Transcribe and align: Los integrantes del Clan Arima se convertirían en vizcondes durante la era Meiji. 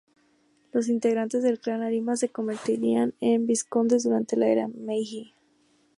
Los 0.73 0.87
integrantes 0.89 1.43
del 1.43 1.59
Clan 1.59 1.83
Arima 1.83 2.15
se 2.15 2.29
convertirían 2.31 3.13
en 3.19 3.45
vizcondes 3.45 4.01
durante 4.01 4.35
la 4.35 4.47
era 4.47 4.67
Meiji. 4.67 5.35